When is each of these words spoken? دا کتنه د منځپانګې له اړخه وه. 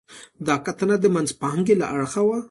دا 0.47 0.55
کتنه 0.65 0.95
د 0.99 1.05
منځپانګې 1.15 1.75
له 1.81 1.85
اړخه 1.93 2.21
وه. 2.27 2.37